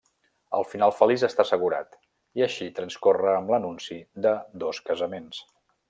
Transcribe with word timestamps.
El 0.59 0.63
final 0.69 0.93
feliç 0.99 1.25
està 1.27 1.43
assegurat, 1.43 1.99
i 2.41 2.45
així 2.47 2.71
transcorre 2.81 3.31
amb 3.35 3.55
l'anunci 3.55 3.99
de 4.29 4.37
dos 4.65 4.85
casaments. 4.91 5.45